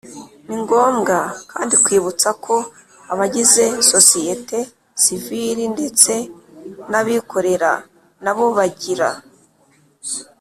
[0.47, 1.17] Ni ngombwa
[1.51, 2.55] kandi kwibutsa ko
[3.11, 4.57] abagize sosiyete
[5.01, 6.11] sivili ndetse
[6.89, 7.71] n abikorera
[8.23, 9.09] na bo bagira